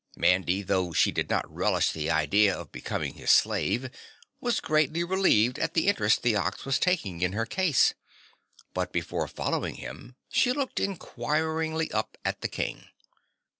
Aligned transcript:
Mandy, 0.15 0.63
though 0.63 0.93
she 0.93 1.11
did 1.11 1.29
not 1.29 1.47
relish 1.47 1.91
the 1.91 2.09
idea 2.09 2.57
of 2.57 2.71
becoming 2.71 3.13
his 3.13 3.29
slave, 3.29 3.91
was 4.39 4.59
greatly 4.59 5.03
relieved 5.03 5.59
at 5.59 5.75
the 5.75 5.85
interest 5.85 6.23
the 6.23 6.35
Ox 6.35 6.65
was 6.65 6.79
taking 6.79 7.21
in 7.21 7.33
her 7.33 7.45
case, 7.45 7.93
but 8.73 8.91
before 8.91 9.27
following 9.27 9.75
him, 9.75 10.15
she 10.27 10.53
looked 10.53 10.79
inquiringly 10.79 11.91
up 11.91 12.17
at 12.25 12.41
the 12.41 12.47
King. 12.47 12.87